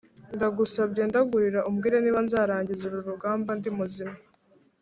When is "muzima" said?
3.77-4.15